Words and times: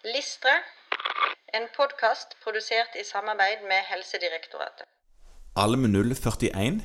Listre, 0.00 0.52
en 1.52 1.66
podkast 1.76 2.30
produsert 2.40 2.94
i 2.96 3.02
samarbeid 3.04 3.66
med 3.68 3.82
Helsedirektoratet. 3.84 4.86
Alm 5.60 5.82
041 5.92 6.78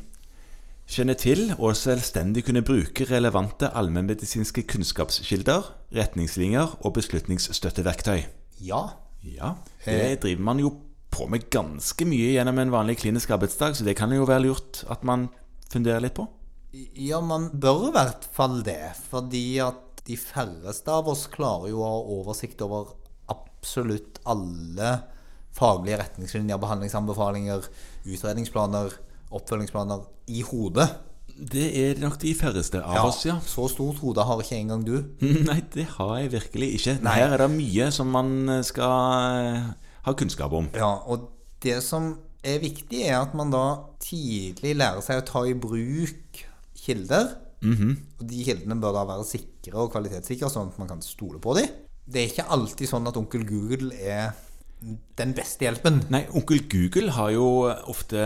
kjenner 0.91 1.15
til 1.15 1.53
og 1.55 1.77
selvstendig 1.79 2.43
kunne 2.43 2.65
bruke 2.67 3.07
relevante 3.07 3.69
allmennmedisinske 3.71 4.65
kunnskapskilder, 4.67 5.69
retningslinjer 5.95 6.75
og 6.81 6.97
beslutningsstøtteverktøy. 6.99 8.25
Ja. 8.67 8.81
Ja, 9.23 9.53
det 9.85 10.19
driver 10.27 10.43
man 10.51 10.59
jo 10.59 10.73
på 11.07 11.29
med 11.31 11.47
ganske 11.55 12.03
mye 12.03 12.33
gjennom 12.35 12.59
en 12.59 12.75
vanlig 12.75 12.97
klinisk 13.05 13.31
arbeidsdag, 13.31 13.79
så 13.79 13.87
det 13.87 13.95
kan 13.95 14.11
jo 14.11 14.27
være 14.27 14.43
lurt 14.49 14.83
at 14.91 15.07
man 15.07 15.29
funderer 15.71 16.03
litt 16.03 16.19
på. 16.19 16.27
Ja, 16.99 17.23
man 17.23 17.47
bør 17.55 17.87
i 17.87 17.95
hvert 17.95 18.27
fall 18.35 18.59
det. 18.67 18.91
Fordi 19.07 19.45
at 19.63 19.84
de 20.05 20.17
færreste 20.19 20.91
av 20.91 21.09
oss 21.09 21.25
klarer 21.33 21.71
jo 21.71 21.81
å 21.81 21.89
ha 21.89 22.01
oversikt 22.19 22.61
over 22.65 22.93
absolutt 23.31 24.19
alle 24.29 24.99
faglige 25.55 26.01
retningslinjer, 26.01 26.59
behandlingsanbefalinger, 26.61 27.67
utredningsplaner, 28.05 28.95
oppfølgingsplaner 29.35 30.03
i 30.35 30.43
hodet. 30.45 30.89
Det 31.35 31.65
er 31.79 31.97
nok 31.99 32.19
de 32.21 32.31
færreste 32.37 32.79
av 32.79 33.09
oss, 33.09 33.23
ja. 33.27 33.35
Så 33.43 33.65
stort 33.71 33.99
hode 34.03 34.23
har 34.23 34.43
ikke 34.43 34.59
engang 34.59 34.85
du. 34.87 34.99
Nei, 35.49 35.59
det 35.73 35.87
har 35.97 36.13
jeg 36.21 36.31
virkelig 36.35 36.69
ikke. 36.77 36.97
Nei. 37.03 37.17
Her 37.19 37.35
er 37.35 37.43
det 37.43 37.49
mye 37.55 37.89
som 37.95 38.11
man 38.13 38.61
skal 38.67 39.73
ha 40.05 40.13
kunnskap 40.15 40.53
om. 40.55 40.69
Ja, 40.77 40.93
og 41.09 41.31
det 41.65 41.81
som 41.83 42.13
er 42.45 42.61
viktig, 42.61 43.01
er 43.09 43.23
at 43.23 43.33
man 43.35 43.51
da 43.51 43.65
tidlig 44.03 44.75
lærer 44.77 45.03
seg 45.03 45.23
å 45.23 45.27
ta 45.27 45.43
i 45.49 45.55
bruk 45.57 46.45
kilder. 46.85 47.33
Og 48.19 48.25
de 48.29 48.43
kildene 48.45 48.77
bør 48.81 48.93
da 48.99 49.03
være 49.09 49.25
sikre 49.27 49.75
og 49.81 49.91
kvalitetssikre, 49.95 50.49
sånn 50.53 50.71
at 50.71 50.79
man 50.81 50.87
kan 50.91 51.01
stole 51.01 51.39
på 51.41 51.55
dem. 51.57 51.67
Det 52.05 52.21
er 52.21 52.29
ikke 52.29 52.49
alltid 52.53 52.89
sånn 52.91 53.07
at 53.09 53.17
onkel 53.17 53.45
Google 53.49 53.91
er 53.97 54.35
den 55.17 55.31
beste 55.33 55.65
hjelpen. 55.65 56.03
Nei, 56.13 56.25
onkel 56.37 56.59
Google 56.69 57.13
har 57.15 57.31
jo 57.33 57.45
ofte 57.89 58.19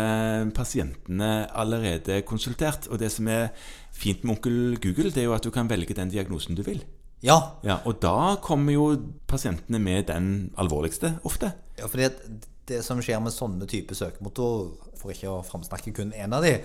pasientene 0.58 1.48
allerede 1.56 2.22
konsultert. 2.28 2.90
Og 2.92 3.00
det 3.00 3.12
som 3.14 3.28
er 3.31 3.50
fint 3.96 4.23
med 4.26 4.36
onkel 4.38 4.80
Google, 4.84 5.12
det 5.14 5.23
er 5.23 5.30
jo 5.30 5.36
at 5.38 5.46
du 5.46 5.52
kan 5.56 5.70
velge 5.72 5.96
den 5.96 6.12
diagnosen 6.12 6.58
du 6.59 6.64
vil. 6.68 6.81
Ja, 7.22 7.56
Ja, 7.64 7.81
Og 7.86 8.00
da 8.00 8.38
kommer 8.42 8.72
jo 8.72 8.86
pasientene 9.28 9.80
med 9.80 10.08
den 10.08 10.52
alvorligste 10.58 11.20
ofte. 11.28 11.53
ja 11.78 11.88
fordi 11.88 12.03
at 12.08 12.22
det 12.70 12.84
som 12.86 13.02
skjer 13.02 13.20
med 13.20 13.34
sånne 13.34 13.66
type 13.68 13.96
søkemotor, 13.96 14.70
for 14.96 15.12
ikke 15.12 15.28
å 15.31 15.44
framsnakke 15.44 15.92
kun 15.96 16.12
én 16.14 16.34
av 16.36 16.44
de, 16.44 16.59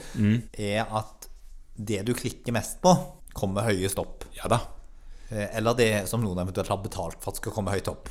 er 0.59 0.84
at 0.84 1.28
det 1.77 2.03
du 2.06 2.14
klikker 2.14 2.55
mest 2.55 2.80
på, 2.84 2.94
kommer 3.34 3.67
høyest 3.67 3.98
opp. 3.98 4.27
Ja 4.39 4.48
da. 4.50 4.61
Eh, 5.30 5.56
Eller 5.58 5.77
det 5.78 5.92
som 6.11 6.22
noen 6.22 6.42
eventuelt 6.44 6.70
har 6.70 6.83
betalt 6.83 7.22
for 7.22 7.33
at 7.33 7.41
skal 7.41 7.55
komme 7.55 7.75
høyt 7.75 7.91
opp. 7.91 8.11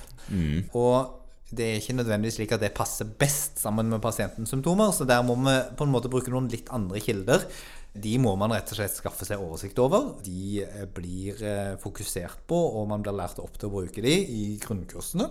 Og 0.75 1.20
det 1.53 1.67
er 1.67 1.80
ikke 1.80 1.95
nødvendigvis 2.00 2.39
slik 2.39 2.55
at 2.55 2.64
det 2.64 2.73
passer 2.73 3.05
best 3.05 3.59
sammen 3.61 3.92
med 3.92 4.02
pasientens 4.02 4.50
symptomer, 4.50 4.89
så 4.95 5.05
der 5.05 5.22
må 5.25 5.36
vi 5.44 5.53
på 5.78 5.86
en 5.86 5.94
måte 5.94 6.09
bruke 6.09 6.33
noen 6.33 6.50
litt 6.50 6.72
andre 6.73 7.02
kilder. 7.03 7.45
De 7.94 8.16
må 8.17 8.31
man 8.42 8.50
rett 8.55 8.72
og 8.73 8.80
slett 8.80 8.95
skaffe 8.95 9.25
seg 9.28 9.42
oversikt 9.44 9.77
over. 9.83 10.16
De 10.25 10.64
eh, 10.66 10.86
blir 10.89 11.38
eh, 11.45 11.75
fokusert 11.81 12.48
på, 12.50 12.58
og 12.58 12.88
man 12.89 13.05
blir 13.05 13.14
lært 13.14 13.42
opp 13.44 13.59
til 13.59 13.70
å 13.70 13.75
bruke 13.75 14.02
de 14.02 14.16
i 14.17 14.44
grunnkursene. 14.64 15.30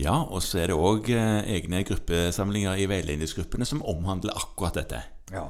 Ja, 0.00 0.16
og 0.24 0.40
så 0.42 0.62
er 0.62 0.70
det 0.72 0.78
òg 0.80 1.10
egne 1.12 1.82
gruppesamlinger 1.84 2.78
i 2.80 2.86
veiledningsgruppene 2.88 3.66
som 3.68 3.82
omhandler 3.86 4.32
akkurat 4.38 4.78
dette. 4.80 5.02
Ja. 5.30 5.44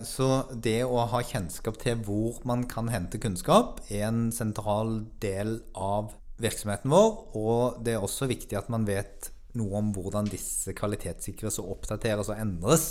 Så 0.00 0.28
det 0.56 0.80
å 0.88 1.02
ha 1.12 1.20
kjennskap 1.24 1.76
til 1.82 2.00
hvor 2.06 2.40
man 2.48 2.64
kan 2.70 2.88
hente 2.92 3.20
kunnskap, 3.20 3.82
er 3.92 4.06
en 4.08 4.30
sentral 4.32 5.04
del 5.20 5.58
av 5.76 6.14
virksomheten 6.40 6.92
vår. 6.92 7.12
Og 7.36 7.82
det 7.84 7.96
er 7.96 8.04
også 8.04 8.30
viktig 8.30 8.56
at 8.58 8.70
man 8.72 8.88
vet 8.88 9.30
noe 9.58 9.80
om 9.80 9.90
hvordan 9.94 10.30
disse 10.30 10.72
kvalitetssikres 10.78 11.58
og 11.60 11.74
oppdateres 11.76 12.30
og 12.30 12.40
endres, 12.40 12.88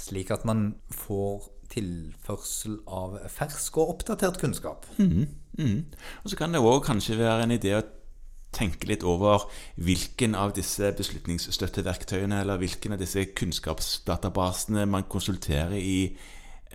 slik 0.00 0.32
at 0.34 0.44
man 0.48 0.72
får 0.92 1.48
tilførsel 1.72 2.80
av 2.92 3.16
fersk 3.32 3.78
og 3.80 3.96
oppdatert 3.96 4.38
kunnskap. 4.42 4.88
Mm. 4.98 5.84
Og 6.22 6.30
så 6.30 6.38
kan 6.38 6.54
det 6.54 6.62
òg 6.62 6.82
kanskje 6.86 7.18
være 7.20 7.46
en 7.46 7.54
idé 7.56 7.76
å 7.78 7.84
tenke 8.54 8.88
litt 8.88 9.04
over 9.06 9.46
hvilken 9.76 10.36
av 10.38 10.54
disse 10.56 10.92
beslutningsstøtteverktøyene 10.96 12.40
eller 12.44 12.60
hvilken 12.60 12.96
av 12.96 13.02
disse 13.02 13.26
kunnskapsdatabasene 13.36 14.86
man 14.90 15.08
konsulterer 15.10 15.76
i 15.78 15.98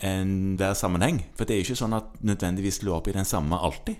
enhver 0.06 0.76
sammenheng. 0.80 1.24
For 1.36 1.48
det 1.48 1.56
er 1.56 1.62
jo 1.62 1.70
ikke 1.70 1.82
sånn 1.82 1.98
at 1.98 2.20
nødvendigvis 2.24 2.82
lå 2.88 2.96
opp 3.00 3.10
i 3.12 3.16
den 3.16 3.28
samme 3.28 3.60
alltid. 3.60 4.00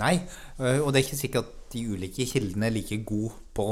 Nei, 0.00 0.16
øh, 0.58 0.80
og 0.82 0.90
det 0.90 1.00
er 1.00 1.06
ikke 1.06 1.20
sikkert 1.20 1.50
at 1.50 1.74
de 1.74 1.84
ulike 1.94 2.26
kildene 2.26 2.66
er 2.68 2.74
like 2.74 3.00
gode 3.06 3.32
på 3.54 3.68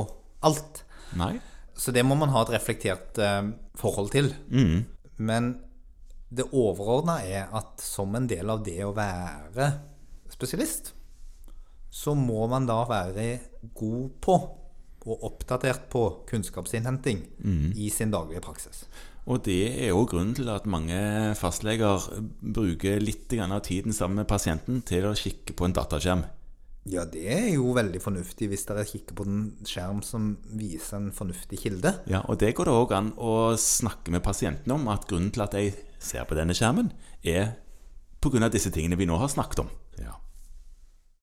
alt. 0.46 0.84
Nei. 1.18 1.34
Så 1.74 1.94
det 1.94 2.04
må 2.06 2.14
man 2.18 2.30
ha 2.34 2.42
et 2.44 2.54
reflektert 2.54 3.18
eh, 3.22 3.52
forhold 3.78 4.10
til. 4.14 4.32
Men 5.22 5.54
det 6.32 6.48
overordna 6.56 7.20
er 7.26 7.50
at 7.54 7.82
som 7.82 8.14
en 8.16 8.28
del 8.28 8.50
av 8.50 8.62
det 8.64 8.78
å 8.84 8.94
være 8.96 9.68
spesialist, 10.32 10.92
så 11.92 12.14
må 12.16 12.46
man 12.48 12.66
da 12.68 12.80
være 12.88 13.28
god 13.76 14.10
på 14.24 14.36
og 15.02 15.24
oppdatert 15.26 15.88
på 15.90 16.02
kunnskapsinnhenting 16.30 17.24
i 17.74 17.88
sin 17.90 18.12
daglige 18.14 18.40
praksis. 18.44 18.84
Og 19.26 19.42
det 19.46 19.84
er 19.84 19.90
jo 19.92 20.04
grunnen 20.06 20.34
til 20.34 20.48
at 20.50 20.66
mange 20.66 20.98
fastleger 21.38 22.06
bruker 22.40 23.02
litt 23.02 23.34
av 23.38 23.60
tiden 23.66 23.92
sammen 23.94 24.22
med 24.22 24.30
pasienten 24.30 24.80
til 24.86 25.06
å 25.06 25.14
kikke 25.18 25.54
på 25.58 25.66
en 25.66 25.74
dataskjerm. 25.74 26.24
Ja, 26.90 27.04
det 27.06 27.22
er 27.30 27.52
jo 27.54 27.70
veldig 27.76 28.00
fornuftig 28.02 28.48
hvis 28.50 28.64
dere 28.66 28.82
kikker 28.86 29.14
på 29.14 29.26
en 29.28 29.42
skjerm 29.66 30.00
som 30.02 30.32
viser 30.58 30.98
en 30.98 31.12
fornuftig 31.14 31.60
kilde. 31.62 31.94
Ja, 32.10 32.24
Og 32.26 32.40
det 32.42 32.54
går 32.58 32.66
det 32.66 32.74
òg 32.74 32.94
an 32.96 33.12
å 33.14 33.54
snakke 33.54 34.10
med 34.10 34.24
pasienten 34.24 34.74
om, 34.74 34.88
at 34.90 35.06
grunnen 35.06 35.30
til 35.30 35.44
at 35.44 35.54
jeg 35.54 35.76
ser 36.02 36.26
på 36.26 36.34
denne 36.34 36.56
skjermen, 36.58 36.90
er 37.22 37.54
pga. 38.20 38.48
disse 38.50 38.70
tingene 38.74 38.98
vi 38.98 39.06
nå 39.06 39.18
har 39.18 39.30
snakket 39.30 39.62
om. 39.62 39.70